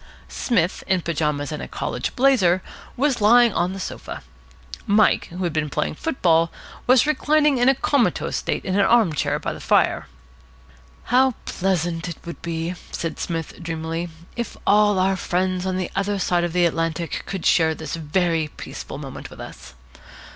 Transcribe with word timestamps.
Psmith, 0.27 0.83
in 0.87 1.01
pyjamas 1.03 1.51
and 1.51 1.61
a 1.61 1.67
college 1.67 2.15
blazer, 2.15 2.63
was 2.97 3.21
lying 3.21 3.53
on 3.53 3.71
the 3.73 3.79
sofa. 3.79 4.23
Mike, 4.87 5.25
who 5.27 5.43
had 5.43 5.53
been 5.53 5.69
playing 5.69 5.93
football, 5.93 6.51
was 6.87 7.05
reclining 7.05 7.59
in 7.59 7.69
a 7.69 7.75
comatose 7.75 8.35
state 8.37 8.65
in 8.65 8.73
an 8.73 8.81
arm 8.83 9.13
chair 9.13 9.37
by 9.37 9.53
the 9.53 9.59
fire. 9.59 10.07
"How 11.03 11.35
pleasant 11.45 12.09
it 12.09 12.17
would 12.25 12.41
be," 12.41 12.73
said 12.91 13.19
Psmith 13.19 13.61
dreamily, 13.61 14.09
"if 14.35 14.57
all 14.65 14.97
our 14.97 15.15
friends 15.15 15.67
on 15.67 15.77
the 15.77 15.91
other 15.95 16.17
side 16.17 16.43
of 16.43 16.51
the 16.53 16.65
Atlantic 16.65 17.21
could 17.27 17.45
share 17.45 17.75
this 17.75 17.95
very 17.95 18.47
peaceful 18.47 18.97
moment 18.97 19.29
with 19.29 19.39
us! 19.39 19.75